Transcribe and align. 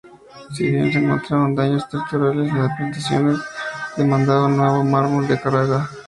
Si 0.53 0.67
bien 0.67 0.87
no 0.87 0.91
se 0.91 0.97
encontraron 0.97 1.53
daños 1.53 1.83
estructurales, 1.83 2.51
las 2.51 2.75
reparaciones 2.75 3.37
demandaban 3.95 4.57
nuevo 4.57 4.83
mármol 4.83 5.27
de 5.27 5.39
Carrara. 5.39 5.87